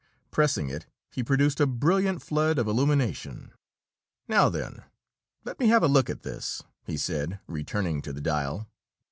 Pressing 0.31 0.67
it, 0.67 0.87
he 1.11 1.21
produced 1.23 1.59
a 1.59 1.67
brilliant 1.67 2.23
flood 2.23 2.57
of 2.57 2.67
illumination. 2.67 3.51
"Now 4.27 4.49
then, 4.49 4.83
let 5.45 5.59
me 5.59 5.67
have 5.67 5.83
a 5.83 5.87
look 5.87 6.09
at 6.09 6.23
this," 6.23 6.63
he 6.87 6.97
said, 6.97 7.39
returning 7.47 8.01
to 8.01 8.11
the 8.11 8.19
dial. 8.21 8.67